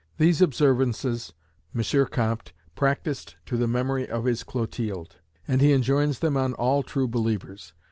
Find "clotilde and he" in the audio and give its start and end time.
4.43-5.73